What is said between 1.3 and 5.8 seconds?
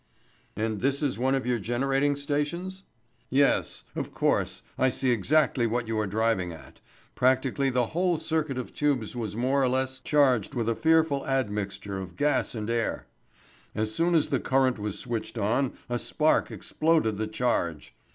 of your generating stations?" "Yes. Of course I see exactly